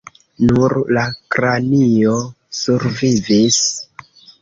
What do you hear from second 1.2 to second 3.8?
kranio survivis.